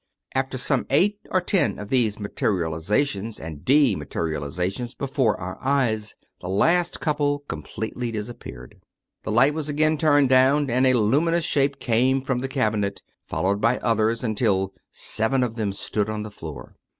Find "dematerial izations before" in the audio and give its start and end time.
3.63-5.39